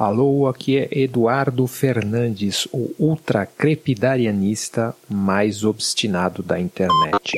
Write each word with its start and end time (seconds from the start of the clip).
Alô, 0.00 0.46
aqui 0.46 0.78
é 0.78 0.88
Eduardo 0.90 1.66
Fernandes, 1.66 2.66
o 2.72 2.90
ultra 2.98 3.44
crepidarianista 3.44 4.96
mais 5.06 5.62
obstinado 5.62 6.42
da 6.42 6.58
internet. 6.58 7.36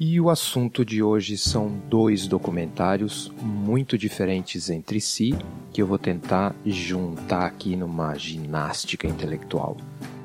E 0.00 0.18
o 0.18 0.30
assunto 0.30 0.82
de 0.82 1.02
hoje 1.02 1.36
são 1.36 1.68
dois 1.90 2.26
documentários 2.26 3.30
muito 3.42 3.98
diferentes 3.98 4.70
entre 4.70 4.98
si 4.98 5.34
que 5.74 5.82
eu 5.82 5.86
vou 5.86 5.98
tentar 5.98 6.56
juntar 6.64 7.44
aqui 7.44 7.76
numa 7.76 8.14
ginástica 8.14 9.06
intelectual. 9.06 9.76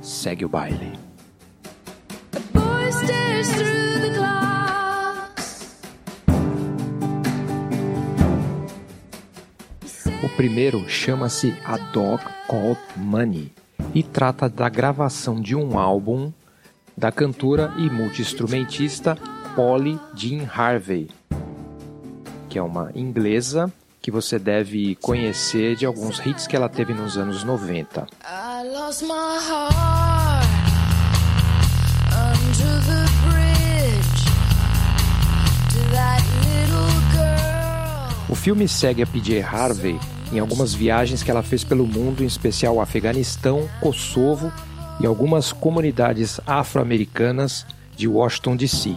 Segue 0.01 0.45
o 0.45 0.49
baile. 0.49 0.93
O 10.23 10.29
primeiro 10.29 10.87
chama-se 10.87 11.55
A 11.65 11.77
Dog 11.77 12.23
Called 12.47 12.79
Money 12.95 13.51
e 13.93 14.03
trata 14.03 14.47
da 14.47 14.69
gravação 14.69 15.41
de 15.41 15.55
um 15.55 15.79
álbum 15.79 16.31
da 16.95 17.11
cantora 17.11 17.73
e 17.77 17.89
multiinstrumentista 17.89 19.17
Polly 19.55 19.99
Jean 20.13 20.47
Harvey, 20.53 21.09
que 22.47 22.59
é 22.59 22.61
uma 22.61 22.91
inglesa 22.93 23.73
que 23.99 24.11
você 24.11 24.37
deve 24.37 24.95
conhecer 24.97 25.75
de 25.75 25.87
alguns 25.87 26.23
hits 26.23 26.45
que 26.45 26.55
ela 26.55 26.69
teve 26.69 26.93
nos 26.93 27.17
anos 27.17 27.43
90. 27.43 28.07
O 38.31 38.35
filme 38.35 38.65
segue 38.65 39.03
a 39.03 39.05
PJ 39.05 39.41
Harvey 39.41 39.99
em 40.31 40.39
algumas 40.39 40.73
viagens 40.73 41.21
que 41.21 41.29
ela 41.29 41.43
fez 41.43 41.65
pelo 41.65 41.85
mundo, 41.85 42.23
em 42.23 42.25
especial 42.25 42.79
Afeganistão, 42.79 43.69
Kosovo 43.81 44.49
e 45.01 45.05
algumas 45.05 45.51
comunidades 45.51 46.39
afro-americanas 46.47 47.65
de 47.93 48.07
Washington 48.07 48.55
DC. 48.55 48.95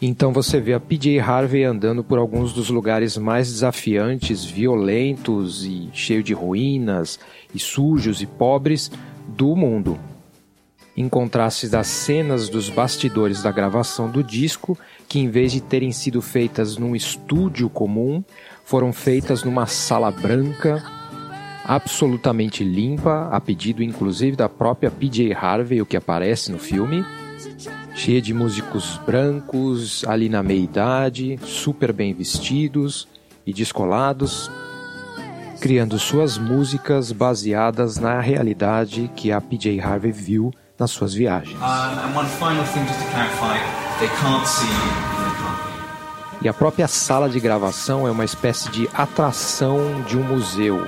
Então 0.00 0.32
você 0.32 0.58
vê 0.58 0.72
a 0.72 0.80
PJ 0.80 1.20
Harvey 1.20 1.62
andando 1.62 2.02
por 2.02 2.18
alguns 2.18 2.54
dos 2.54 2.70
lugares 2.70 3.18
mais 3.18 3.52
desafiantes, 3.52 4.46
violentos 4.46 5.62
e 5.66 5.90
cheio 5.92 6.22
de 6.22 6.32
ruínas, 6.32 7.20
e 7.54 7.58
sujos 7.58 8.22
e 8.22 8.26
pobres 8.26 8.90
do 9.28 9.54
mundo. 9.54 10.00
Em 10.96 11.10
contraste 11.10 11.68
das 11.68 11.88
cenas 11.88 12.48
dos 12.48 12.70
bastidores 12.70 13.42
da 13.42 13.52
gravação 13.52 14.10
do 14.10 14.24
disco, 14.24 14.78
que 15.06 15.18
em 15.18 15.28
vez 15.28 15.52
de 15.52 15.60
terem 15.60 15.92
sido 15.92 16.22
feitas 16.22 16.78
num 16.78 16.96
estúdio 16.96 17.68
comum, 17.68 18.24
foram 18.64 18.94
feitas 18.94 19.44
numa 19.44 19.66
sala 19.66 20.10
branca, 20.10 20.82
absolutamente 21.66 22.64
limpa, 22.64 23.28
a 23.30 23.38
pedido 23.38 23.82
inclusive 23.82 24.36
da 24.36 24.48
própria 24.48 24.90
PJ 24.90 25.34
Harvey, 25.34 25.82
o 25.82 25.86
que 25.86 25.98
aparece 25.98 26.50
no 26.50 26.58
filme. 26.58 27.04
Cheia 27.94 28.22
de 28.22 28.32
músicos 28.32 28.98
brancos, 29.04 30.02
ali 30.06 30.30
na 30.30 30.42
meia-idade, 30.42 31.38
super 31.42 31.92
bem 31.92 32.14
vestidos 32.14 33.06
e 33.46 33.52
descolados, 33.52 34.50
criando 35.60 35.98
suas 35.98 36.38
músicas 36.38 37.12
baseadas 37.12 37.98
na 37.98 38.18
realidade 38.18 39.10
que 39.14 39.30
a 39.30 39.42
PJ 39.42 39.78
Harvey 39.78 40.10
viu 40.10 40.54
nas 40.78 40.90
suas 40.90 41.14
viagens. 41.14 41.58
E 46.42 46.48
a 46.48 46.54
própria 46.54 46.86
sala 46.86 47.28
de 47.28 47.40
gravação 47.40 48.06
é 48.06 48.10
uma 48.10 48.24
espécie 48.24 48.70
de 48.70 48.88
atração 48.94 50.02
de 50.06 50.16
um 50.18 50.22
museu. 50.22 50.86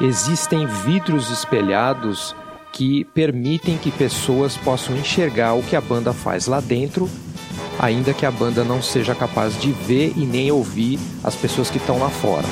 Existem 0.00 0.66
vidros 0.66 1.30
espelhados 1.30 2.34
que 2.72 3.04
permitem 3.06 3.76
que 3.76 3.90
pessoas 3.90 4.56
possam 4.56 4.96
enxergar 4.96 5.54
o 5.54 5.62
que 5.62 5.76
a 5.76 5.80
banda 5.80 6.12
faz 6.12 6.46
lá 6.46 6.60
dentro, 6.60 7.08
ainda 7.78 8.14
que 8.14 8.24
a 8.24 8.30
banda 8.30 8.64
não 8.64 8.82
seja 8.82 9.14
capaz 9.14 9.58
de 9.60 9.70
ver 9.72 10.12
e 10.16 10.24
nem 10.24 10.50
ouvir 10.50 10.98
as 11.22 11.34
pessoas 11.34 11.70
que 11.70 11.78
estão 11.78 11.98
lá 11.98 12.08
fora. 12.08 12.46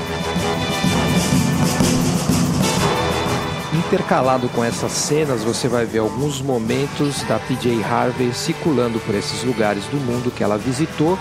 Intercalado 3.88 4.50
com 4.50 4.62
essas 4.62 4.92
cenas, 4.92 5.42
você 5.42 5.66
vai 5.66 5.86
ver 5.86 6.00
alguns 6.00 6.42
momentos 6.42 7.22
da 7.22 7.38
PJ 7.38 7.82
Harvey 7.82 8.34
circulando 8.34 9.00
por 9.00 9.14
esses 9.14 9.42
lugares 9.42 9.86
do 9.86 9.96
mundo 9.96 10.30
que 10.30 10.44
ela 10.44 10.58
visitou 10.58 11.18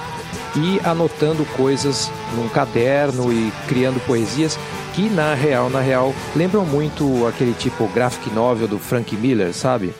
e 0.53 0.77
anotando 0.85 1.45
coisas 1.55 2.11
num 2.35 2.49
caderno 2.49 3.31
e 3.31 3.53
criando 3.69 4.05
poesias 4.05 4.59
que 4.93 5.09
na 5.09 5.33
real, 5.33 5.69
na 5.69 5.79
real, 5.79 6.13
lembram 6.35 6.65
muito 6.65 7.25
aquele 7.25 7.53
tipo 7.53 7.87
graphic 7.87 8.29
novel 8.31 8.67
do 8.67 8.77
Frank 8.77 9.15
Miller, 9.15 9.53
sabe? 9.53 9.93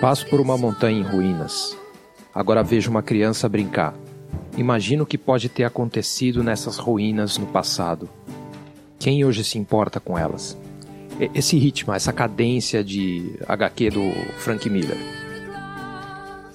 Passo 0.00 0.24
por 0.28 0.40
uma 0.40 0.56
montanha 0.56 1.00
em 1.00 1.02
ruínas. 1.02 1.76
Agora 2.32 2.62
vejo 2.62 2.88
uma 2.88 3.02
criança 3.02 3.48
brincar. 3.48 3.94
Imagino 4.56 5.02
o 5.02 5.06
que 5.06 5.18
pode 5.18 5.48
ter 5.48 5.64
acontecido 5.64 6.44
nessas 6.44 6.78
ruínas 6.78 7.36
no 7.36 7.46
passado. 7.46 8.08
Quem 8.96 9.24
hoje 9.24 9.42
se 9.42 9.58
importa 9.58 9.98
com 9.98 10.16
elas? 10.16 10.56
Esse 11.34 11.58
ritmo, 11.58 11.92
essa 11.92 12.12
cadência 12.12 12.82
de 12.82 13.34
HQ 13.46 13.90
do 13.90 14.12
Frank 14.38 14.68
Miller. 14.68 14.96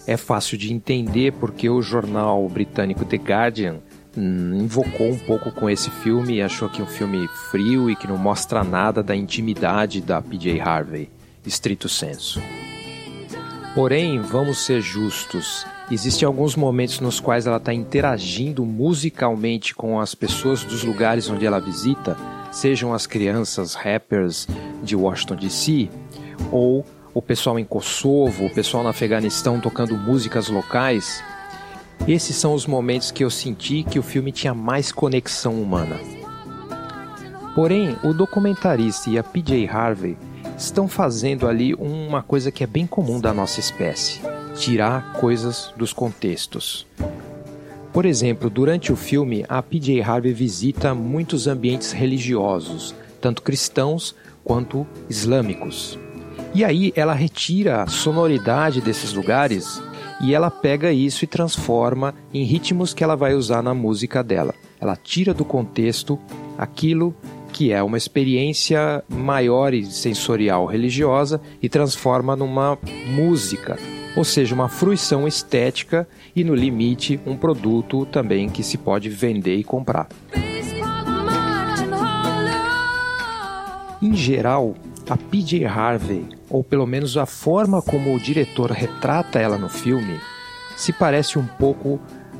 É 0.08 0.18
fácil 0.18 0.58
de 0.58 0.72
entender 0.74 1.34
porque 1.34 1.70
o 1.70 1.82
jornal 1.82 2.48
britânico 2.48 3.06
The 3.06 3.18
Guardian 3.18 3.80
Hum, 4.18 4.60
invocou 4.62 5.10
um 5.10 5.20
pouco 5.20 5.52
com 5.52 5.70
esse 5.70 5.90
filme 5.90 6.36
e 6.36 6.42
achou 6.42 6.70
que 6.70 6.82
é 6.82 6.84
um 6.86 6.88
filme 6.88 7.28
frio 7.52 7.90
e 7.90 7.96
que 7.98 8.08
não 8.08 8.18
mostra 8.18 8.64
nada 8.64 9.04
da 9.04 9.14
intimidade 9.14 10.00
da 10.00 10.22
PJ 10.22 10.62
Harvey, 10.62 11.10
estrito 11.46 11.90
senso. 11.90 12.42
Porém, 13.74 14.22
vamos 14.22 14.60
ser 14.60 14.80
justos. 14.80 15.68
Existem 15.92 16.26
alguns 16.26 16.56
momentos 16.56 17.02
nos 17.02 17.20
quais 17.20 17.46
ela 17.46 17.58
está 17.58 17.74
interagindo 17.74 18.66
musicalmente 18.66 19.76
com 19.76 20.00
as 20.00 20.16
pessoas 20.16 20.64
dos 20.64 20.82
lugares 20.82 21.30
onde 21.30 21.46
ela 21.46 21.60
visita, 21.60 22.16
sejam 22.56 22.94
as 22.94 23.06
crianças 23.06 23.76
rappers 23.76 24.48
de 24.82 24.96
Washington 24.96 25.36
DC, 25.36 25.90
ou 26.52 26.86
o 27.14 27.22
pessoal 27.22 27.60
em 27.60 27.66
Kosovo, 27.66 28.46
o 28.46 28.50
pessoal 28.50 28.84
no 28.84 28.90
Afeganistão 28.90 29.60
tocando 29.60 29.96
músicas 29.96 30.50
locais 30.50 31.24
esses 32.08 32.36
são 32.36 32.54
os 32.54 32.68
momentos 32.68 33.10
que 33.10 33.24
eu 33.24 33.32
senti 33.32 33.82
que 33.82 33.98
o 33.98 34.04
filme 34.04 34.32
tinha 34.32 34.54
mais 34.54 34.92
conexão 34.92 35.60
humana. 35.60 36.00
Porém, 37.56 37.98
o 38.04 38.14
documentarista 38.14 39.10
e 39.10 39.18
a 39.18 39.24
PJ 39.24 39.68
Harvey 39.68 40.16
estão 40.56 40.88
fazendo 40.88 41.48
ali 41.48 41.74
uma 41.74 42.22
coisa 42.22 42.52
que 42.52 42.64
é 42.64 42.68
bem 42.68 42.86
comum 42.86 43.20
da 43.20 43.34
nossa 43.34 43.60
espécie: 43.60 44.22
tirar 44.56 45.14
coisas 45.14 45.74
dos 45.76 45.94
contextos. 45.94 46.86
Por 47.96 48.06
exemplo, 48.06 48.50
durante 48.50 48.92
o 48.92 48.96
filme, 48.98 49.46
a 49.48 49.64
PJ 49.64 50.02
Harvey 50.02 50.34
visita 50.34 50.94
muitos 50.94 51.48
ambientes 51.48 51.94
religiosos, 51.94 52.94
tanto 53.22 53.42
cristãos 53.42 54.14
quanto 54.44 54.86
islâmicos. 55.10 55.98
E 56.54 56.66
aí 56.66 56.92
ela 56.94 57.14
retira 57.14 57.84
a 57.84 57.88
sonoridade 57.88 58.82
desses 58.82 59.14
lugares 59.14 59.82
e 60.22 60.36
ela 60.36 60.52
pega 60.52 60.92
isso 60.92 61.24
e 61.24 61.28
transforma 61.28 62.14
em 62.34 62.44
ritmos 62.44 62.94
que 62.94 63.02
ela 63.02 63.16
vai 63.16 63.34
usar 63.34 63.64
na 63.64 63.74
música 63.74 64.22
dela. 64.22 64.54
Ela 64.78 64.98
tira 64.98 65.34
do 65.34 65.46
contexto 65.46 66.20
aquilo 66.58 67.16
que 67.54 67.72
é 67.72 67.82
uma 67.82 67.98
experiência 67.98 69.06
maior 69.08 69.74
e 69.74 69.86
sensorial 69.86 70.66
religiosa 70.66 71.40
e 71.62 71.70
transforma 71.70 72.36
numa 72.36 72.78
música, 73.08 73.80
ou 74.16 74.24
seja, 74.24 74.56
uma 74.56 74.70
fruição 74.70 75.28
estética 75.28 76.08
e 76.36 76.44
no 76.44 76.56
limite 76.56 77.20
um 77.26 77.36
produto 77.36 78.06
também 78.06 78.50
que 78.50 78.64
se 78.64 78.78
pode 78.78 79.10
vender 79.10 79.56
e 79.56 79.64
comprar. 79.64 80.08
Em 84.02 84.14
geral, 84.14 84.76
a 85.10 85.18
PJ 85.18 85.66
Harvey 85.66 86.36
ou 86.50 86.64
pelo 86.64 86.86
menos 86.86 87.18
a 87.18 87.26
forma 87.26 87.82
como 87.82 88.16
o 88.16 88.20
diretor 88.20 88.72
retrata 88.72 89.40
ela 89.40 89.58
no 89.58 89.70
filme, 89.70 90.20
se 90.76 90.94
parece 90.94 91.40
um 91.40 91.46
pouco 91.46 92.00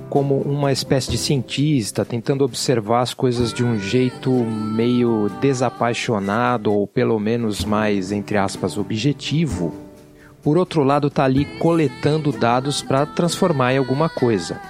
como 0.10 0.40
uma 0.42 0.72
espécie 0.72 1.10
de 1.12 1.18
cientista 1.18 2.06
tentando 2.06 2.46
observar 2.46 3.02
as 3.02 3.14
coisas 3.14 3.52
de 3.52 3.64
um 3.64 3.78
jeito 3.78 4.32
meio 4.32 5.30
desapaixonado 5.42 6.72
ou 6.72 6.86
pelo 6.86 7.20
menos 7.20 7.66
mais 7.66 8.12
entre 8.12 8.38
aspas 8.38 8.78
objetivo. 8.78 9.85
Por 10.46 10.60
outro 10.60 10.84
lado, 10.84 11.08
está 11.08 11.24
ali 11.24 11.44
coletando 11.58 12.32
dados 12.32 12.84
para 12.84 13.04
transformar 13.04 13.74
em 13.74 13.80
alguma 13.80 14.08
coisa. 14.08 14.62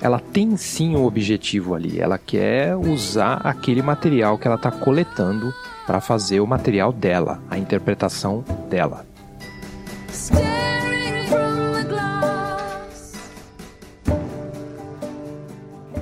Ela 0.00 0.18
tem 0.18 0.56
sim 0.56 0.96
um 0.96 1.04
objetivo 1.04 1.76
ali, 1.76 2.00
ela 2.00 2.18
quer 2.18 2.76
usar 2.76 3.34
aquele 3.44 3.80
material 3.80 4.36
que 4.36 4.48
ela 4.48 4.56
está 4.56 4.68
coletando 4.68 5.54
para 5.86 6.00
fazer 6.00 6.40
o 6.40 6.46
material 6.46 6.92
dela, 6.92 7.40
a 7.48 7.56
interpretação 7.56 8.44
dela. 8.68 9.06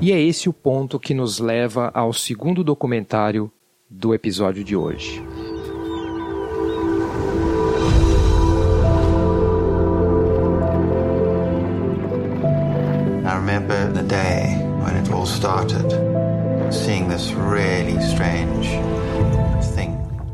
E 0.01 0.13
é 0.13 0.19
esse 0.19 0.49
o 0.49 0.53
ponto 0.55 0.99
que 0.99 1.13
nos 1.13 1.41
leva 1.41 1.91
ao 1.93 2.11
segundo 2.15 2.65
documentário 2.65 3.53
do 3.91 4.15
episódio 4.15 4.65
de 4.65 4.75
hoje. 4.75 5.23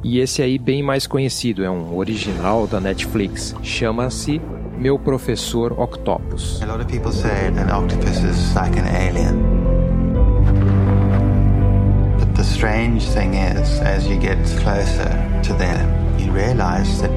E 0.08 0.20
esse 0.20 0.40
aí 0.40 0.56
bem 0.56 0.84
mais 0.84 1.04
conhecido, 1.04 1.64
é 1.64 1.68
um 1.68 1.96
original 1.96 2.68
da 2.68 2.78
Netflix, 2.78 3.52
chama-se 3.60 4.40
Meu 4.78 5.00
Professor 5.00 5.72
Octopus. 5.72 6.62
A 6.62 6.66
lot 6.66 6.80
of 6.80 6.86
people 6.86 7.10
say 7.10 7.48
an 7.48 7.68
octopus 7.76 8.18
is 8.22 8.54
like 8.54 8.78
an 8.78 8.86
alien. 8.86 9.34
But 12.20 12.32
the 12.36 12.44
strange 12.44 13.04
thing 13.08 13.34
is, 13.34 13.80
as 13.80 14.06
you 14.06 14.16
get 14.20 14.38
closer 14.62 15.10
to 15.42 15.54
them, 15.54 16.20
you 16.20 16.32
realize 16.32 17.02
that 17.02 17.10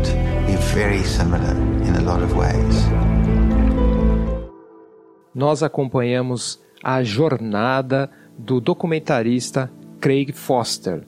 we're 0.47 0.57
very 0.73 1.03
similar 1.03 1.55
in 1.85 1.95
a 1.95 2.01
lot 2.01 2.23
of 2.23 2.35
ways. 2.35 2.89
Nós 5.35 5.61
acompanhamos 5.61 6.59
a 6.83 7.03
jornada 7.03 8.09
do 8.35 8.59
documentarista 8.59 9.71
Craig 10.01 10.33
Foster, 10.33 11.05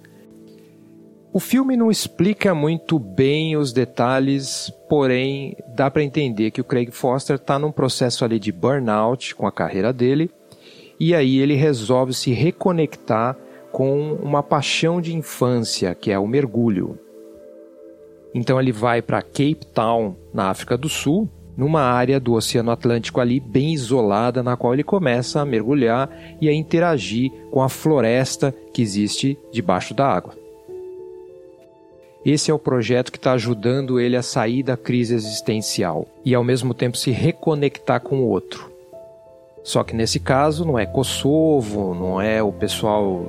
o 1.33 1.39
filme 1.39 1.77
não 1.77 1.89
explica 1.89 2.53
muito 2.53 2.99
bem 2.99 3.55
os 3.55 3.71
detalhes, 3.71 4.69
porém 4.89 5.55
dá 5.69 5.89
para 5.89 6.03
entender 6.03 6.51
que 6.51 6.59
o 6.59 6.63
Craig 6.63 6.91
Foster 6.91 7.37
está 7.37 7.57
num 7.57 7.71
processo 7.71 8.25
ali 8.25 8.37
de 8.37 8.51
burnout 8.51 9.33
com 9.35 9.47
a 9.47 9.51
carreira 9.51 9.93
dele, 9.93 10.29
e 10.99 11.15
aí 11.15 11.39
ele 11.39 11.55
resolve 11.55 12.13
se 12.13 12.31
reconectar 12.31 13.37
com 13.71 14.13
uma 14.15 14.43
paixão 14.43 14.99
de 14.99 15.15
infância, 15.15 15.95
que 15.95 16.11
é 16.11 16.19
o 16.19 16.27
mergulho. 16.27 16.99
Então 18.33 18.59
ele 18.59 18.73
vai 18.73 19.01
para 19.01 19.21
Cape 19.21 19.65
Town, 19.73 20.15
na 20.33 20.49
África 20.49 20.77
do 20.77 20.89
Sul, 20.89 21.29
numa 21.55 21.81
área 21.81 22.19
do 22.19 22.33
Oceano 22.33 22.71
Atlântico 22.71 23.21
ali 23.21 23.39
bem 23.39 23.73
isolada, 23.73 24.43
na 24.43 24.57
qual 24.57 24.73
ele 24.73 24.83
começa 24.83 25.39
a 25.39 25.45
mergulhar 25.45 26.09
e 26.41 26.49
a 26.49 26.53
interagir 26.53 27.31
com 27.51 27.61
a 27.61 27.69
floresta 27.69 28.53
que 28.73 28.81
existe 28.81 29.37
debaixo 29.51 29.93
da 29.93 30.07
água. 30.07 30.40
Esse 32.23 32.51
é 32.51 32.53
o 32.53 32.59
projeto 32.59 33.11
que 33.11 33.17
está 33.17 33.33
ajudando 33.33 33.99
ele 33.99 34.15
a 34.15 34.21
sair 34.21 34.61
da 34.61 34.77
crise 34.77 35.15
existencial 35.15 36.07
e 36.23 36.35
ao 36.35 36.43
mesmo 36.43 36.71
tempo 36.73 36.95
se 36.95 37.09
reconectar 37.09 37.99
com 37.99 38.19
o 38.19 38.27
outro. 38.27 38.71
Só 39.63 39.83
que 39.83 39.95
nesse 39.95 40.19
caso 40.19 40.63
não 40.63 40.77
é 40.77 40.85
Kosovo, 40.85 41.95
não 41.95 42.21
é 42.21 42.41
o 42.41 42.51
pessoal 42.51 43.25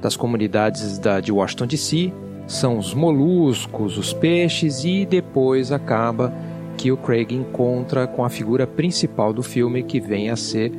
das 0.00 0.16
comunidades 0.16 0.96
da, 0.98 1.20
de 1.20 1.32
Washington 1.32 1.66
DC, 1.66 2.12
são 2.46 2.78
os 2.78 2.94
moluscos, 2.94 3.98
os 3.98 4.12
peixes 4.12 4.84
e 4.84 5.04
depois 5.04 5.72
acaba 5.72 6.32
que 6.76 6.92
o 6.92 6.96
Craig 6.96 7.32
encontra 7.32 8.06
com 8.06 8.24
a 8.24 8.28
figura 8.28 8.66
principal 8.66 9.32
do 9.32 9.42
filme 9.42 9.82
que 9.82 9.98
vem 9.98 10.30
a 10.30 10.36
ser 10.36 10.70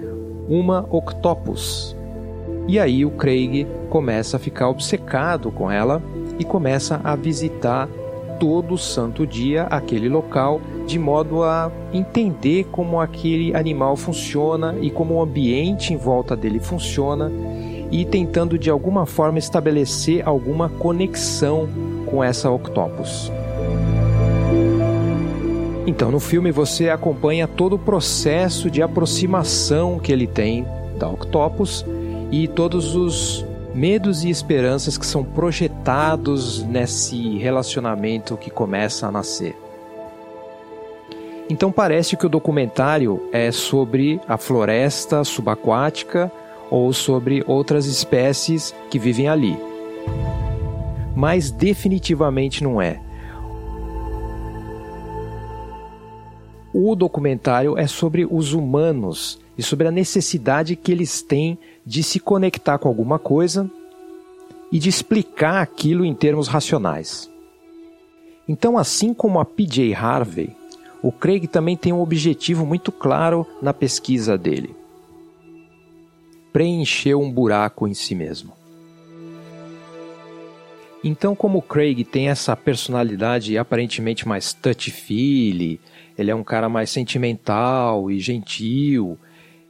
uma 0.48 0.88
octopus. 0.90 1.98
E 2.66 2.80
aí 2.80 3.04
o 3.04 3.12
Craig 3.12 3.68
começa 3.90 4.38
a 4.38 4.40
ficar 4.40 4.69
obcecado 4.69 5.52
com 5.52 5.69
ela 5.69 6.02
e 6.39 6.44
começa 6.44 7.00
a 7.04 7.16
visitar 7.16 7.88
todo 8.39 8.78
santo 8.78 9.25
dia 9.25 9.63
aquele 9.63 10.07
local 10.07 10.62
de 10.86 10.98
modo 10.98 11.44
a 11.44 11.72
entender 11.92 12.66
como 12.72 13.01
aquele 13.01 13.56
animal 13.56 13.95
funciona 13.98 14.75
e 14.80 14.89
como 14.89 15.16
o 15.16 15.22
ambiente 15.22 15.94
em 15.94 15.98
volta 15.98 16.36
dele 16.36 16.60
funciona 16.60 17.31
e 17.92 18.06
tentando 18.06 18.57
de 18.57 18.69
alguma 18.69 19.06
forma 19.06 19.39
estabelecer 19.39 20.28
alguma 20.28 20.69
conexão 20.69 21.68
com 22.06 22.24
essa 22.24 22.50
octopus. 22.50 23.31
Então, 25.86 26.12
no 26.12 26.19
filme 26.19 26.51
você 26.51 26.90
acompanha 26.90 27.48
todo 27.48 27.74
o 27.78 27.80
processo 27.80 28.69
de 28.69 28.81
aproximação 28.81 29.98
que 30.00 30.12
ele 30.12 30.28
tem 30.28 30.66
da 30.98 31.07
octopus 31.07 31.86
e 32.30 32.48
todos 32.48 32.94
os 32.94 33.47
medos 33.78 34.24
e 34.24 34.30
esperanças 34.32 34.98
que 34.98 35.06
são 35.06 35.24
projetados 35.24 36.64
nesse 36.64 37.38
relacionamento 37.38 38.36
que 38.36 38.50
começa 38.50 39.06
a 39.06 39.12
nascer. 39.12 39.56
Então 41.48 41.72
parece 41.72 42.18
que 42.18 42.26
o 42.26 42.30
documentário 42.30 43.30
é 43.32 43.52
sobre 43.52 44.20
a 44.28 44.36
floresta 44.36 45.24
subaquática 45.24 46.32
ou 46.72 46.92
sobre 46.92 47.44
outras 47.46 47.86
espécies 47.86 48.74
que 48.90 48.98
vivem 48.98 49.30
ali. 49.30 49.56
Mas 51.16 51.52
definitivamente 51.52 52.64
não 52.64 52.82
é. 52.82 53.00
O 56.74 56.96
documentário 56.96 57.78
é 57.78 57.86
sobre 57.86 58.28
os 58.30 58.54
humanos 58.54 59.40
e 59.57 59.63
sobre 59.63 59.88
a 59.88 59.92
necessidade 59.92 60.75
que 60.75 60.92
eles 60.92 61.21
têm 61.21 61.57
de 61.86 62.04
se 62.04 62.19
conectar 62.19 62.77
com 62.77 62.88
alguma 62.88 63.18
coisa 63.18 63.69
e 64.71 64.77
de 64.80 64.89
explicar 64.89 65.62
aquilo 65.62 66.06
em 66.06 66.13
termos 66.13 66.48
racionais. 66.48 67.30
Então, 68.48 68.77
assim 68.77 69.13
como 69.13 69.39
a 69.39 69.45
PJ 69.45 69.94
Harvey, 69.94 70.56
o 71.01 71.12
Craig 71.12 71.48
também 71.48 71.75
tem 71.75 71.92
um 71.92 72.01
objetivo 72.01 72.65
muito 72.65 72.92
claro 72.92 73.45
na 73.62 73.74
pesquisa 73.74 74.38
dele: 74.38 74.75
preencher 76.54 77.15
um 77.15 77.31
buraco 77.31 77.88
em 77.88 77.94
si 77.94 78.15
mesmo. 78.15 78.54
Então, 81.04 81.36
como 81.36 81.59
o 81.59 81.62
Craig 81.62 82.04
tem 82.04 82.30
essa 82.30 82.56
personalidade 82.56 83.57
aparentemente 83.57 84.27
mais 84.27 84.54
touchy-feely, 84.54 85.80
ele 86.18 86.31
é 86.31 86.36
um 86.36 86.44
cara 86.44 86.68
mais 86.68 86.89
sentimental 86.89 88.09
e 88.09 88.19
gentil, 88.19 89.18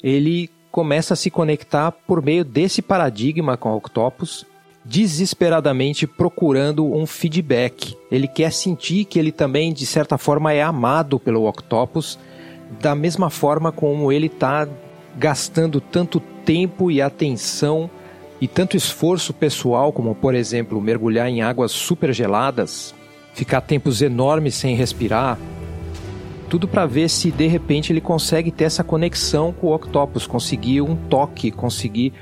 ele 0.04 0.50
começa 0.72 1.14
a 1.14 1.18
se 1.18 1.32
conectar 1.32 1.92
por 1.92 2.22
meio 2.22 2.46
desse 2.46 2.82
paradigma 2.82 3.58
com 3.58 3.70
a 3.70 3.76
Octopus, 3.76 4.46
desesperadamente 4.86 6.08
procurando 6.08 6.86
um 6.86 7.06
feedback. 7.06 7.98
Ele 8.12 8.28
quer 8.28 8.52
sentir 8.52 9.06
que 9.06 9.20
ele 9.20 9.32
também, 9.32 9.74
de 9.74 9.86
certa 9.86 10.18
forma, 10.18 10.54
é 10.54 10.62
amado 10.62 11.20
pelo 11.20 11.48
Octopus, 11.48 12.18
da 12.80 12.96
mesma 12.96 13.30
forma 13.30 13.72
como 13.72 14.12
ele 14.12 14.28
está 14.28 14.68
gastando 15.18 15.82
tanto 15.82 16.20
tempo 16.46 16.92
e 16.92 17.02
atenção 17.02 17.90
e 18.40 18.48
tanto 18.48 18.78
esforço 18.78 19.34
pessoal, 19.34 19.92
como 19.92 20.14
por 20.14 20.36
exemplo 20.36 20.80
mergulhar 20.80 21.28
em 21.28 21.42
águas 21.42 21.72
super 21.72 22.14
geladas, 22.14 22.94
ficar 23.34 23.62
tempos 23.62 24.02
enormes 24.02 24.56
sem 24.56 24.76
respirar, 24.76 25.40
tudo 26.50 26.68
para 26.68 26.86
ver 26.86 27.10
se 27.10 27.32
de 27.32 27.48
repente 27.48 27.92
ele 27.92 28.02
consegue 28.02 28.52
ter 28.52 28.66
essa 28.66 28.84
conexão 28.84 29.52
com 29.52 29.68
o 29.68 29.76
Octopus, 29.76 30.26
conseguir 30.26 30.82
um 30.82 30.96
toque, 30.96 31.52
conseguir 31.52 32.14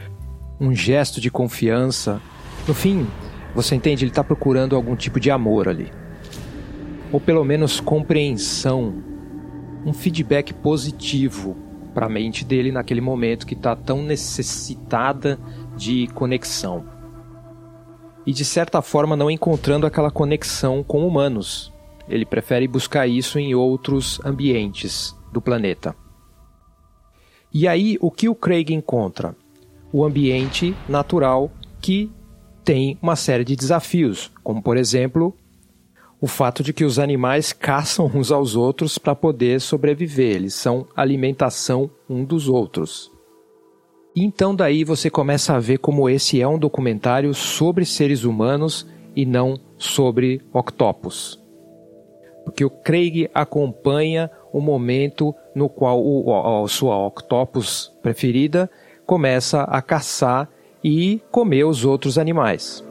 um 0.59 0.73
gesto 0.73 1.21
de 1.21 1.29
confiança. 1.29 2.21
No 2.67 2.73
fim, 2.73 3.07
você 3.53 3.75
entende, 3.75 4.03
ele 4.03 4.11
está 4.11 4.23
procurando 4.23 4.75
algum 4.75 4.95
tipo 4.95 5.19
de 5.19 5.29
amor 5.29 5.67
ali. 5.67 5.91
Ou 7.11 7.19
pelo 7.19 7.43
menos 7.43 7.79
compreensão, 7.79 8.95
um 9.85 9.93
feedback 9.93 10.53
positivo 10.53 11.55
para 11.93 12.07
a 12.07 12.09
mente 12.09 12.43
dele 12.43 12.71
naquele 12.71 13.01
momento 13.01 13.45
que 13.45 13.53
está 13.53 13.75
tão 13.75 14.03
necessitada 14.03 15.39
de 15.77 16.07
conexão. 16.07 16.85
E 18.25 18.33
de 18.33 18.43
certa 18.43 18.81
forma 18.81 19.15
não 19.15 19.29
encontrando 19.29 19.85
aquela 19.85 20.09
conexão 20.09 20.83
com 20.83 21.07
humanos, 21.07 21.71
ele 22.07 22.25
prefere 22.25 22.67
buscar 22.67 23.07
isso 23.07 23.39
em 23.39 23.55
outros 23.55 24.19
ambientes 24.23 25.15
do 25.31 25.41
planeta. 25.41 25.95
E 27.53 27.67
aí, 27.67 27.97
o 28.01 28.11
que 28.11 28.27
o 28.29 28.35
Craig 28.35 28.73
encontra? 28.73 29.35
O 29.91 30.03
ambiente 30.03 30.75
natural 30.89 31.51
que 31.81 32.11
tem 32.63 32.97
uma 33.01 33.15
série 33.15 33.43
de 33.43 33.55
desafios, 33.55 34.31
como 34.43 34.61
por 34.61 34.75
exemplo, 34.75 35.33
o 36.19 36.27
fato 36.27 36.63
de 36.63 36.73
que 36.73 36.83
os 36.83 36.99
animais 36.99 37.53
caçam 37.53 38.11
uns 38.13 38.31
aos 38.31 38.55
outros 38.55 38.97
para 38.97 39.15
poder 39.15 39.61
sobreviver, 39.61 40.35
eles 40.35 40.53
são 40.53 40.87
alimentação 40.95 41.89
um 42.09 42.25
dos 42.25 42.49
outros. 42.49 43.11
Então 44.15 44.55
daí 44.55 44.83
você 44.83 45.09
começa 45.09 45.53
a 45.53 45.59
ver 45.59 45.77
como 45.77 46.09
esse 46.09 46.41
é 46.41 46.47
um 46.47 46.57
documentário 46.57 47.33
sobre 47.33 47.85
seres 47.85 48.23
humanos 48.23 48.87
e 49.15 49.25
não 49.25 49.59
sobre 49.77 50.41
octopus 50.51 51.44
porque 52.45 52.63
o 52.63 52.69
Craig 52.69 53.29
acompanha 53.33 54.31
o 54.53 54.61
momento 54.61 55.35
no 55.53 55.67
qual 55.67 56.01
o, 56.01 56.63
a 56.63 56.67
sua 56.69 56.95
octopus 57.07 57.91
preferida 58.01 58.69
começa 59.05 59.63
a 59.63 59.81
caçar 59.81 60.47
e 60.83 61.19
comer 61.31 61.65
os 61.65 61.83
outros 61.83 62.17
animais. 62.17 62.85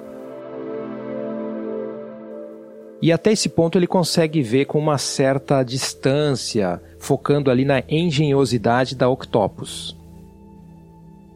E 3.01 3.13
até 3.13 3.33
esse 3.33 3.49
ponto 3.49 3.79
ele 3.79 3.87
consegue 3.87 4.43
ver 4.43 4.65
com 4.65 4.79
uma 4.79 4.99
certa 4.99 5.63
distância, 5.63 6.81
focando 6.99 7.51
ali 7.51 7.65
na 7.65 7.83
engenhosidade 7.89 8.97
da 8.97 9.09
Octopus. 9.09 9.97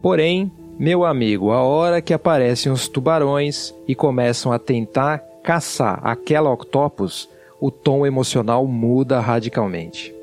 Porém, 0.01 0.51
meu 0.79 1.05
amigo, 1.05 1.51
a 1.51 1.61
hora 1.61 2.01
que 2.01 2.13
aparecem 2.13 2.71
os 2.71 2.87
tubarões 2.87 3.73
e 3.87 3.93
começam 3.93 4.51
a 4.51 4.57
tentar 4.57 5.19
caçar 5.43 5.99
aquela 6.03 6.51
Octopus, 6.51 7.29
o 7.59 7.69
tom 7.69 8.05
emocional 8.05 8.65
muda 8.65 9.19
radicalmente. 9.19 10.13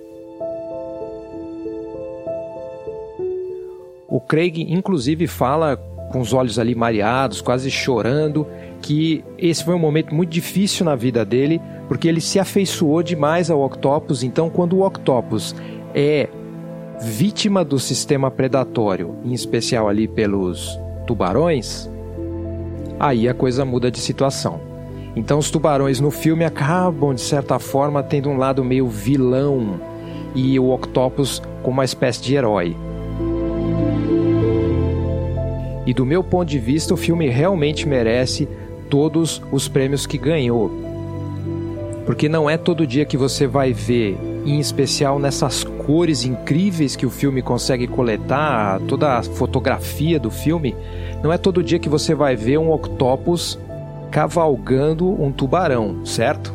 O 4.09 4.21
Craig, 4.21 4.63
inclusive, 4.63 5.27
fala 5.27 5.77
com 6.11 6.21
os 6.21 6.33
olhos 6.33 6.59
ali 6.59 6.75
mareados, 6.75 7.41
quase 7.41 7.71
chorando, 7.71 8.47
que 8.81 9.25
esse 9.37 9.65
foi 9.65 9.75
um 9.75 9.79
momento 9.79 10.15
muito 10.15 10.31
difícil 10.31 10.85
na 10.85 10.95
vida 10.95 11.25
dele, 11.25 11.61
porque 11.89 12.09
ele 12.09 12.21
se 12.21 12.39
afeiçoou 12.39 13.03
demais 13.03 13.51
ao 13.51 13.61
Octopus. 13.63 14.23
Então, 14.23 14.49
quando 14.49 14.77
o 14.77 14.87
Octopus 14.87 15.55
é 15.95 16.29
vítima 17.01 17.65
do 17.65 17.79
sistema 17.79 18.31
predatório, 18.31 19.17
em 19.25 19.35
especial 19.35 19.89
ali 19.89 20.09
pelos 20.09 20.79
tubarões, 21.07 21.91
aí 22.99 23.29
a 23.29 23.35
coisa 23.35 23.65
muda 23.65 23.91
de 23.91 23.99
situação. 23.99 24.66
Então, 25.17 25.39
os 25.39 25.51
tubarões 25.51 25.99
no 25.99 26.11
filme 26.11 26.45
acabam, 26.45 27.15
de 27.15 27.23
certa 27.23 27.59
forma, 27.59 28.03
tendo 28.03 28.29
um 28.29 28.37
lado 28.37 28.63
meio 28.63 28.87
vilão 28.87 29.81
e 30.35 30.61
o 30.61 30.71
Octopus 30.71 31.43
como 31.63 31.79
uma 31.79 31.85
espécie 31.87 32.21
de 32.21 32.35
herói. 32.35 32.77
E 35.87 35.95
do 35.95 36.05
meu 36.05 36.23
ponto 36.23 36.49
de 36.49 36.59
vista, 36.59 36.93
o 36.93 36.97
filme 36.99 37.29
realmente 37.31 37.89
merece 37.89 38.47
todos 38.91 39.43
os 39.51 39.69
prêmios 39.69 40.07
que 40.07 40.19
ganhou. 40.19 40.71
Porque 42.05 42.29
não 42.29 42.49
é 42.51 42.59
todo 42.59 42.87
dia 42.87 43.07
que 43.07 43.17
você 43.17 43.47
vai 43.47 43.73
ver, 43.73 44.19
em 44.45 44.61
especial 44.61 45.19
nessas 45.19 45.65
cores 45.65 46.25
incríveis 46.25 46.95
que 46.95 47.07
o 47.07 47.11
filme 47.11 47.41
consegue 47.41 47.87
coletar, 47.87 48.81
toda 48.87 49.17
a 49.17 49.23
fotografia 49.23 50.21
do 50.21 50.31
filme, 50.31 50.77
não 51.23 51.33
é 51.33 51.39
todo 51.39 51.63
dia 51.63 51.79
que 51.79 51.89
você 51.89 52.15
vai 52.15 52.37
ver 52.37 52.59
um 52.59 52.71
octopus 52.71 53.59
cavalgando 54.11 55.09
um 55.23 55.33
tubarão, 55.33 56.05
certo? 56.05 56.55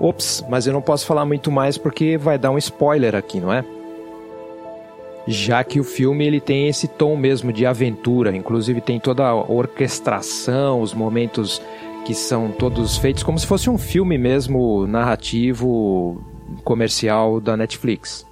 Ops, 0.00 0.44
mas 0.48 0.66
eu 0.66 0.72
não 0.72 0.82
posso 0.82 1.06
falar 1.06 1.24
muito 1.24 1.50
mais 1.50 1.76
porque 1.76 2.16
vai 2.16 2.38
dar 2.38 2.50
um 2.50 2.58
spoiler 2.58 3.14
aqui, 3.14 3.40
não 3.40 3.52
é? 3.52 3.64
já 5.28 5.62
que 5.62 5.78
o 5.78 5.84
filme 5.84 6.26
ele 6.26 6.40
tem 6.40 6.68
esse 6.68 6.88
tom 6.88 7.14
mesmo 7.14 7.52
de 7.52 7.66
aventura, 7.66 8.34
inclusive 8.34 8.80
tem 8.80 8.98
toda 8.98 9.26
a 9.26 9.34
orquestração, 9.34 10.80
os 10.80 10.94
momentos 10.94 11.60
que 12.06 12.14
são 12.14 12.50
todos 12.50 12.96
feitos 12.96 13.22
como 13.22 13.38
se 13.38 13.46
fosse 13.46 13.68
um 13.68 13.76
filme 13.76 14.16
mesmo 14.16 14.86
narrativo 14.86 16.24
comercial 16.64 17.42
da 17.42 17.58
Netflix. 17.58 18.26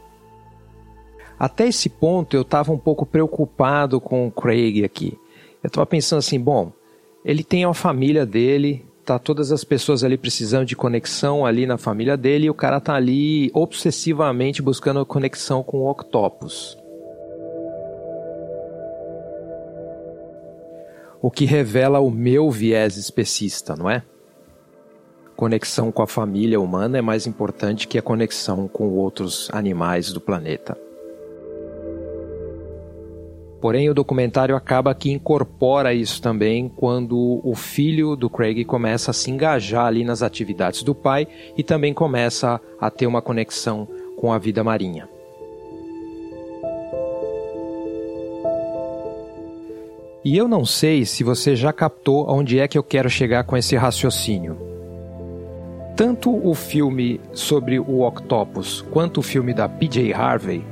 Até 1.38 1.68
esse 1.68 1.90
ponto 1.90 2.34
eu 2.34 2.40
estava 2.40 2.72
um 2.72 2.78
pouco 2.78 3.04
preocupado 3.04 4.00
com 4.00 4.26
o 4.26 4.30
Craig 4.30 4.82
aqui. 4.82 5.18
Eu 5.62 5.68
estava 5.68 5.84
pensando 5.84 6.20
assim, 6.20 6.40
bom, 6.40 6.72
ele 7.26 7.44
tem 7.44 7.64
a 7.64 7.74
família 7.74 8.24
dele, 8.24 8.86
tá 9.04 9.18
todas 9.18 9.52
as 9.52 9.64
pessoas 9.64 10.02
ali 10.02 10.16
precisando 10.16 10.64
de 10.64 10.76
conexão 10.76 11.44
ali 11.44 11.66
na 11.66 11.76
família 11.76 12.16
dele 12.16 12.46
e 12.46 12.50
o 12.50 12.54
cara 12.54 12.80
tá 12.80 12.94
ali 12.94 13.50
obsessivamente 13.52 14.62
buscando 14.62 15.04
conexão 15.04 15.62
com 15.62 15.78
o 15.78 15.90
Octopus. 15.90 16.78
o 21.26 21.30
que 21.30 21.44
revela 21.44 21.98
o 21.98 22.08
meu 22.08 22.52
viés 22.52 22.96
especista, 22.96 23.74
não 23.74 23.90
é? 23.90 24.04
Conexão 25.34 25.90
com 25.90 26.00
a 26.00 26.06
família 26.06 26.60
humana 26.60 26.98
é 26.98 27.02
mais 27.02 27.26
importante 27.26 27.88
que 27.88 27.98
a 27.98 28.02
conexão 28.02 28.68
com 28.68 28.90
outros 28.90 29.50
animais 29.52 30.12
do 30.12 30.20
planeta. 30.20 30.78
Porém, 33.66 33.90
o 33.90 33.94
documentário 33.94 34.54
acaba 34.54 34.94
que 34.94 35.10
incorpora 35.10 35.92
isso 35.92 36.22
também 36.22 36.68
quando 36.68 37.40
o 37.42 37.52
filho 37.56 38.14
do 38.14 38.30
Craig 38.30 38.64
começa 38.64 39.10
a 39.10 39.12
se 39.12 39.28
engajar 39.28 39.86
ali 39.86 40.04
nas 40.04 40.22
atividades 40.22 40.84
do 40.84 40.94
pai 40.94 41.26
e 41.56 41.64
também 41.64 41.92
começa 41.92 42.60
a 42.80 42.90
ter 42.92 43.08
uma 43.08 43.20
conexão 43.20 43.88
com 44.16 44.32
a 44.32 44.38
vida 44.38 44.62
marinha. 44.62 45.08
E 50.24 50.36
eu 50.36 50.46
não 50.46 50.64
sei 50.64 51.04
se 51.04 51.24
você 51.24 51.56
já 51.56 51.72
captou 51.72 52.24
onde 52.30 52.60
é 52.60 52.68
que 52.68 52.78
eu 52.78 52.84
quero 52.84 53.10
chegar 53.10 53.42
com 53.42 53.56
esse 53.56 53.74
raciocínio. 53.74 54.56
Tanto 55.96 56.30
o 56.30 56.54
filme 56.54 57.20
sobre 57.32 57.80
o 57.80 58.06
Octopus 58.06 58.82
quanto 58.92 59.18
o 59.18 59.24
filme 59.24 59.52
da 59.52 59.68
PJ 59.68 60.14
Harvey 60.14 60.64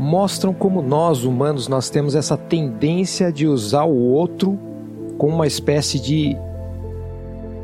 mostram 0.00 0.54
como 0.54 0.80
nós 0.80 1.24
humanos 1.24 1.68
nós 1.68 1.90
temos 1.90 2.14
essa 2.14 2.34
tendência 2.34 3.30
de 3.30 3.46
usar 3.46 3.84
o 3.84 3.94
outro 3.94 4.58
como 5.18 5.34
uma 5.34 5.46
espécie 5.46 6.00
de 6.00 6.34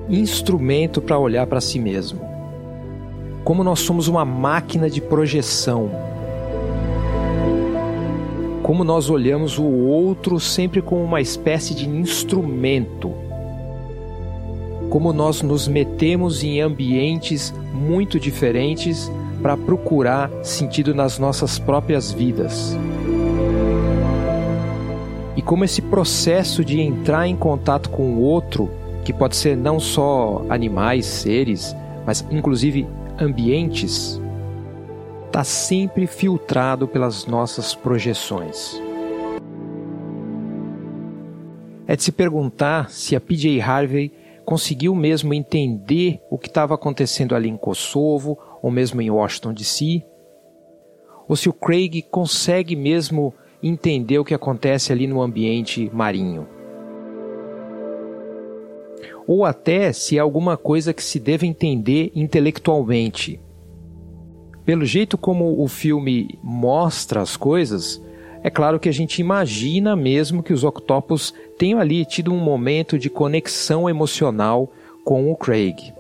instrumento 0.07 1.01
para 1.01 1.19
olhar 1.19 1.47
para 1.47 1.63
si 1.63 1.79
mesmo. 1.79 2.21
Como 3.43 3.65
nós 3.65 3.81
somos 3.81 4.07
uma 4.07 4.23
máquina 4.23 4.91
de 4.91 5.01
projeção 5.01 5.91
como 8.63 8.83
nós 8.83 9.09
olhamos 9.09 9.59
o 9.59 9.65
outro 9.65 10.41
sempre 10.41 10.83
como 10.83 11.05
uma 11.05 11.21
espécie 11.21 11.73
de 11.73 11.89
instrumento. 11.89 13.15
Como 14.91 15.13
nós 15.13 15.41
nos 15.41 15.69
metemos 15.69 16.43
em 16.43 16.61
ambientes 16.61 17.55
muito 17.73 18.19
diferentes 18.19 19.09
para 19.47 19.57
procurar 19.57 20.29
sentido 20.43 20.93
nas 20.93 21.21
nossas 21.21 21.57
próprias 21.57 22.11
vidas. 22.11 22.77
E 25.37 25.41
como 25.41 25.65
esse 25.65 25.81
processo 25.81 26.65
de 26.65 26.81
entrar 26.81 27.29
em 27.29 27.37
contato 27.37 27.89
com 27.91 28.15
o 28.15 28.23
outro, 28.23 28.69
que 29.05 29.13
pode 29.13 29.37
ser 29.37 29.57
não 29.57 29.79
só 29.79 30.45
animais, 30.49 31.07
seres, 31.07 31.77
mas 32.05 32.27
inclusive 32.29 32.89
ambientes, 33.21 34.21
está 35.27 35.45
sempre 35.45 36.09
filtrado 36.09 36.89
pelas 36.89 37.25
nossas 37.25 37.73
projeções. 37.73 38.83
É 41.87 41.95
de 41.95 42.03
se 42.03 42.11
perguntar 42.11 42.91
se 42.91 43.15
a 43.15 43.21
PJ 43.21 43.61
Harvey 43.61 44.13
conseguiu 44.45 44.93
mesmo 44.93 45.33
entender 45.33 46.21
o 46.29 46.37
que 46.37 46.49
estava 46.49 46.75
acontecendo 46.75 47.33
ali 47.33 47.49
em 47.49 47.57
Kosovo 47.57 48.37
ou 48.63 48.71
mesmo 48.71 49.01
em 49.01 49.11
Washington 49.11 49.53
DC, 49.53 50.03
ou 51.29 51.37
se 51.37 51.49
o 51.49 51.53
Craig 51.53 52.03
consegue 52.11 52.77
mesmo 52.77 53.35
entender 53.63 54.19
o 54.19 54.25
que 54.25 54.35
acontece 54.35 54.93
ali 54.93 55.07
no 55.07 55.21
ambiente 55.21 55.91
marinho. 55.93 56.47
Ou 59.27 59.45
até 59.45 59.93
se 59.93 60.17
é 60.17 60.21
alguma 60.21 60.57
coisa 60.57 60.95
que 60.95 61.03
se 61.03 61.19
deve 61.19 61.47
entender 61.47 62.13
intelectualmente 62.15 63.41
pelo 64.67 64.85
jeito 64.85 65.17
como 65.17 65.63
o 65.63 65.69
filme 65.69 66.41
mostra 66.43 67.23
as 67.23 67.37
coisas, 67.37 68.03
é 68.43 68.51
claro 68.51 68.81
que 68.81 68.89
a 68.89 68.93
gente 68.93 69.21
imagina 69.21 69.95
mesmo 69.95 70.43
que 70.43 70.53
os 70.53 70.65
Octopus 70.65 71.33
tenham 71.57 71.79
ali 71.79 72.05
tido 72.05 72.35
um 72.35 72.39
momento 72.39 72.99
de 72.99 73.09
conexão 73.09 73.89
emocional 73.89 74.69
com 75.05 75.31
o 75.31 75.37
Craig. 75.37 75.95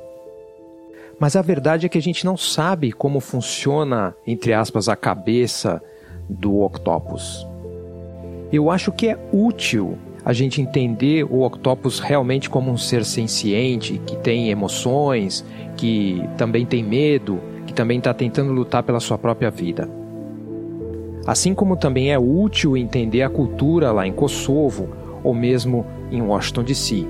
Mas 1.18 1.37
a 1.37 1.42
verdade 1.42 1.87
é 1.87 1.88
que 1.88 1.99
a 1.99 2.02
gente 2.02 2.25
não 2.25 2.37
sabe 2.37 2.92
como 2.92 3.20
funciona, 3.20 4.14
entre 4.26 4.52
aspas, 4.52 4.88
a 4.88 4.96
cabeça 4.96 5.82
do 6.28 6.61
Octopus. 6.61 7.46
Eu 8.52 8.70
acho 8.70 8.92
que 8.92 9.08
é 9.08 9.18
útil 9.32 9.99
a 10.25 10.32
gente 10.32 10.61
entender 10.61 11.25
o 11.25 11.42
Octopus 11.42 12.00
realmente 12.00 12.50
como 12.50 12.70
um 12.70 12.76
ser 12.76 13.04
senciente, 13.04 14.00
que 14.06 14.16
tem 14.16 14.50
emoções, 14.50 15.44
que 15.76 16.23
também 16.37 16.66
tem 16.66 16.82
medo 16.82 17.40
também 17.76 17.99
está 17.99 18.14
tentando 18.14 18.52
lutar 18.52 18.82
pela 18.82 18.99
sua 18.99 19.18
própria 19.18 19.50
vida. 19.50 19.88
Assim 21.26 21.54
como 21.54 21.76
também 21.76 22.11
é 22.11 22.18
útil 22.18 22.76
entender 22.76 23.23
a 23.23 23.28
cultura 23.28 23.92
lá 23.92 24.06
em 24.06 24.12
Kosovo 24.12 24.88
ou 25.23 25.35
mesmo 25.35 25.85
em 26.11 26.23
Washington 26.23 26.64
DC. 26.64 27.06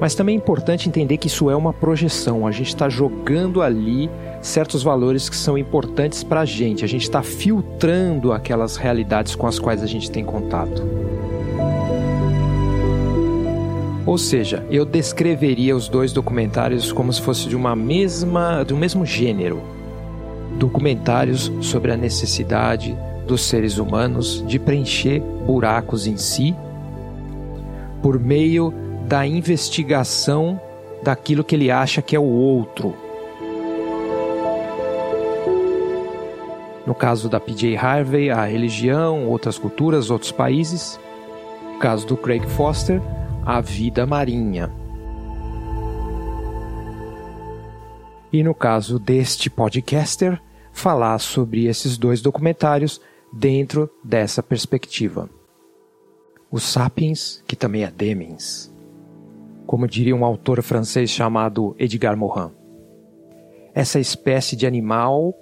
Mas 0.00 0.14
também 0.14 0.34
é 0.34 0.38
importante 0.38 0.88
entender 0.88 1.18
que 1.18 1.26
isso 1.26 1.50
é 1.50 1.54
uma 1.54 1.74
projeção, 1.74 2.46
a 2.46 2.50
gente 2.50 2.68
está 2.68 2.88
jogando 2.88 3.60
ali 3.60 4.10
certos 4.40 4.82
valores 4.82 5.28
que 5.28 5.36
são 5.36 5.58
importantes 5.58 6.24
para 6.24 6.40
a 6.40 6.44
gente, 6.46 6.82
a 6.82 6.88
gente 6.88 7.02
está 7.02 7.22
filtrando 7.22 8.32
aquelas 8.32 8.76
realidades 8.76 9.34
com 9.34 9.46
as 9.46 9.58
quais 9.58 9.82
a 9.82 9.86
gente 9.86 10.10
tem 10.10 10.24
contato. 10.24 10.82
Ou 14.06 14.16
seja, 14.16 14.66
eu 14.70 14.86
descreveria 14.86 15.76
os 15.76 15.86
dois 15.86 16.12
documentários 16.12 16.90
como 16.90 17.12
se 17.12 17.20
fosse 17.20 17.46
de 17.46 17.54
uma 17.54 17.76
mesma, 17.76 18.64
do 18.64 18.76
mesmo 18.76 19.04
gênero. 19.04 19.62
Documentários 20.58 21.52
sobre 21.60 21.92
a 21.92 21.96
necessidade 21.96 22.96
dos 23.26 23.42
seres 23.42 23.76
humanos 23.76 24.42
de 24.46 24.58
preencher 24.58 25.20
buracos 25.46 26.06
em 26.06 26.16
si 26.16 26.56
por 28.02 28.18
meio 28.18 28.72
da 29.06 29.26
investigação 29.26 30.60
daquilo 31.02 31.44
que 31.44 31.54
ele 31.54 31.70
acha 31.70 32.02
que 32.02 32.14
é 32.14 32.18
o 32.18 32.24
outro. 32.24 32.94
No 36.86 36.94
caso 36.94 37.28
da 37.28 37.38
PJ 37.38 37.76
Harvey, 37.76 38.30
a 38.30 38.44
religião, 38.44 39.28
outras 39.28 39.58
culturas, 39.58 40.10
outros 40.10 40.32
países. 40.32 40.98
No 41.74 41.78
caso 41.78 42.06
do 42.06 42.16
Craig 42.16 42.44
Foster, 42.48 43.00
a 43.44 43.60
vida 43.60 44.06
marinha. 44.06 44.70
E 48.32 48.42
no 48.42 48.54
caso 48.54 48.98
deste 48.98 49.50
podcaster, 49.50 50.40
falar 50.72 51.18
sobre 51.18 51.66
esses 51.66 51.98
dois 51.98 52.20
documentários 52.20 53.00
dentro 53.32 53.90
dessa 54.04 54.42
perspectiva. 54.42 55.28
Os 56.50 56.64
Sapiens, 56.64 57.42
que 57.46 57.54
também 57.54 57.84
é 57.84 57.90
Demens, 57.90 58.72
como 59.70 59.86
diria 59.86 60.16
um 60.16 60.24
autor 60.24 60.60
francês 60.64 61.10
chamado 61.10 61.76
Edgar 61.78 62.16
Morin. 62.16 62.50
Essa 63.72 64.00
espécie 64.00 64.56
de 64.56 64.66
animal 64.66 65.32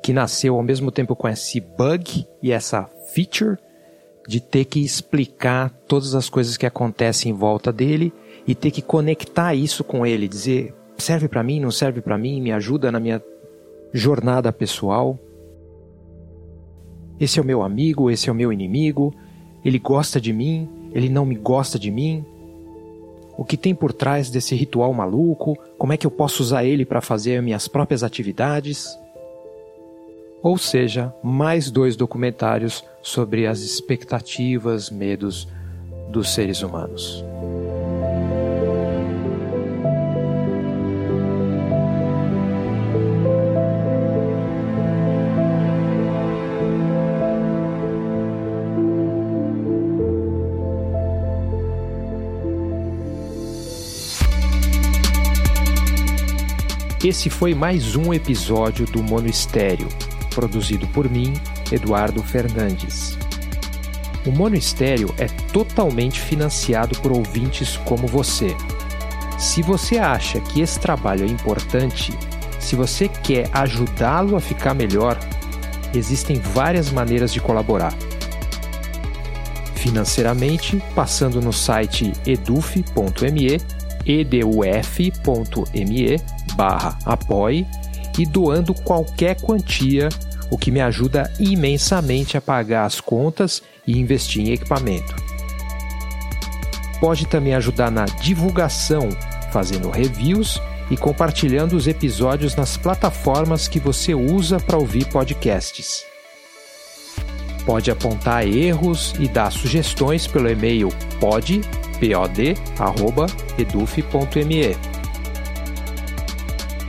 que 0.00 0.12
nasceu 0.12 0.54
ao 0.54 0.62
mesmo 0.62 0.92
tempo 0.92 1.16
com 1.16 1.28
esse 1.28 1.58
bug 1.60 2.24
e 2.40 2.52
essa 2.52 2.88
feature 3.12 3.58
de 4.28 4.40
ter 4.40 4.66
que 4.66 4.78
explicar 4.78 5.68
todas 5.88 6.14
as 6.14 6.30
coisas 6.30 6.56
que 6.56 6.64
acontecem 6.64 7.32
em 7.32 7.34
volta 7.34 7.72
dele 7.72 8.12
e 8.46 8.54
ter 8.54 8.70
que 8.70 8.80
conectar 8.80 9.52
isso 9.52 9.82
com 9.82 10.06
ele, 10.06 10.28
dizer 10.28 10.72
serve 10.96 11.26
para 11.26 11.42
mim, 11.42 11.58
não 11.58 11.72
serve 11.72 12.00
para 12.00 12.16
mim, 12.16 12.40
me 12.40 12.52
ajuda 12.52 12.92
na 12.92 13.00
minha 13.00 13.20
jornada 13.92 14.52
pessoal. 14.52 15.18
Esse 17.18 17.40
é 17.40 17.42
o 17.42 17.44
meu 17.44 17.64
amigo, 17.64 18.12
esse 18.12 18.28
é 18.28 18.32
o 18.32 18.36
meu 18.36 18.52
inimigo, 18.52 19.12
ele 19.64 19.80
gosta 19.80 20.20
de 20.20 20.32
mim, 20.32 20.70
ele 20.92 21.08
não 21.08 21.26
me 21.26 21.34
gosta 21.34 21.80
de 21.80 21.90
mim. 21.90 22.24
O 23.42 23.44
que 23.44 23.56
tem 23.56 23.74
por 23.74 23.92
trás 23.92 24.30
desse 24.30 24.54
ritual 24.54 24.94
maluco? 24.94 25.58
Como 25.76 25.92
é 25.92 25.96
que 25.96 26.06
eu 26.06 26.12
posso 26.12 26.44
usar 26.44 26.62
ele 26.62 26.84
para 26.84 27.00
fazer 27.00 27.42
minhas 27.42 27.66
próprias 27.66 28.04
atividades? 28.04 28.96
Ou 30.40 30.56
seja, 30.56 31.12
mais 31.24 31.68
dois 31.68 31.96
documentários 31.96 32.84
sobre 33.02 33.48
as 33.48 33.58
expectativas, 33.58 34.90
medos 34.90 35.48
dos 36.08 36.32
seres 36.32 36.62
humanos. 36.62 37.24
Esse 57.04 57.28
foi 57.28 57.52
mais 57.52 57.96
um 57.96 58.14
episódio 58.14 58.86
do 58.86 59.02
Mono 59.02 59.26
Estéreo, 59.28 59.88
produzido 60.32 60.86
por 60.86 61.10
mim, 61.10 61.34
Eduardo 61.72 62.22
Fernandes. 62.22 63.18
O 64.24 64.30
Mono 64.30 64.54
Estéreo 64.54 65.12
é 65.18 65.26
totalmente 65.52 66.20
financiado 66.20 66.96
por 67.00 67.10
ouvintes 67.10 67.76
como 67.78 68.06
você. 68.06 68.56
Se 69.36 69.62
você 69.62 69.98
acha 69.98 70.40
que 70.40 70.60
esse 70.60 70.78
trabalho 70.78 71.24
é 71.24 71.26
importante, 71.26 72.16
se 72.60 72.76
você 72.76 73.08
quer 73.08 73.50
ajudá-lo 73.52 74.36
a 74.36 74.40
ficar 74.40 74.72
melhor, 74.72 75.18
existem 75.92 76.38
várias 76.38 76.92
maneiras 76.92 77.32
de 77.32 77.40
colaborar. 77.40 77.92
Financeiramente, 79.74 80.80
passando 80.94 81.40
no 81.40 81.52
site 81.52 82.12
eduf.me, 82.24 83.58
eduf.me 84.06 85.02
barra 86.54 86.98
apoie 87.04 87.66
e 88.18 88.26
doando 88.26 88.74
qualquer 88.74 89.40
quantia, 89.40 90.08
o 90.50 90.58
que 90.58 90.70
me 90.70 90.80
ajuda 90.80 91.32
imensamente 91.40 92.36
a 92.36 92.40
pagar 92.40 92.84
as 92.84 93.00
contas 93.00 93.62
e 93.86 93.98
investir 93.98 94.46
em 94.46 94.52
equipamento. 94.52 95.14
Pode 97.00 97.26
também 97.26 97.54
ajudar 97.54 97.90
na 97.90 98.04
divulgação, 98.04 99.08
fazendo 99.50 99.90
reviews 99.90 100.60
e 100.90 100.96
compartilhando 100.96 101.74
os 101.74 101.86
episódios 101.86 102.54
nas 102.54 102.76
plataformas 102.76 103.66
que 103.66 103.80
você 103.80 104.14
usa 104.14 104.60
para 104.60 104.76
ouvir 104.76 105.06
podcasts. 105.06 106.04
Pode 107.64 107.90
apontar 107.90 108.46
erros 108.46 109.14
e 109.18 109.26
dar 109.28 109.50
sugestões 109.50 110.26
pelo 110.26 110.50
e-mail 110.50 110.90
pod.eduf.me. 111.18 111.72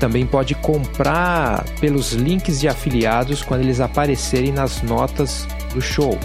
Também 0.04 0.26
pode 0.26 0.54
comprar 0.54 1.64
pelos 1.80 2.12
links 2.12 2.60
de 2.60 2.68
afiliados 2.68 3.42
quando 3.42 3.62
eles 3.62 3.80
aparecerem 3.80 4.52
nas 4.52 4.82
notas 4.82 5.48
do 5.74 5.80
show. 5.80 6.20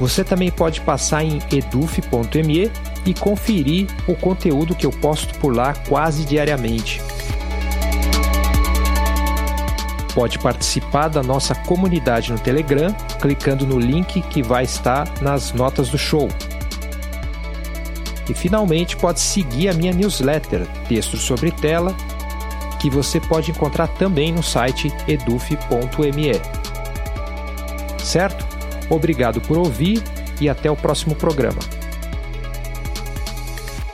Você 0.00 0.24
também 0.24 0.50
pode 0.50 0.80
passar 0.80 1.22
em 1.22 1.42
eduf.me 1.52 2.72
e 3.04 3.12
conferir 3.12 3.86
o 4.08 4.14
conteúdo 4.14 4.74
que 4.74 4.86
eu 4.86 4.90
posto 4.90 5.38
por 5.40 5.54
lá 5.54 5.74
quase 5.74 6.24
diariamente. 6.24 7.02
Pode 10.14 10.38
participar 10.38 11.08
da 11.08 11.22
nossa 11.22 11.54
comunidade 11.54 12.32
no 12.32 12.38
Telegram 12.38 12.96
clicando 13.20 13.66
no 13.66 13.78
link 13.78 14.22
que 14.22 14.42
vai 14.42 14.64
estar 14.64 15.20
nas 15.20 15.52
notas 15.52 15.90
do 15.90 15.98
show. 15.98 16.30
E 18.28 18.34
finalmente 18.34 18.96
pode 18.96 19.20
seguir 19.20 19.68
a 19.68 19.74
minha 19.74 19.92
newsletter, 19.92 20.66
Texto 20.88 21.16
sobre 21.16 21.50
Tela, 21.50 21.94
que 22.80 22.90
você 22.90 23.20
pode 23.20 23.50
encontrar 23.50 23.88
também 23.88 24.32
no 24.32 24.42
site 24.42 24.92
eduf.me. 25.06 26.32
Certo? 28.02 28.46
Obrigado 28.90 29.40
por 29.40 29.58
ouvir 29.58 30.02
e 30.40 30.48
até 30.48 30.70
o 30.70 30.76
próximo 30.76 31.14
programa. 31.14 31.58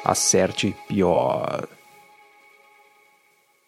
Acerte 0.05 0.75
pior. 0.89 1.69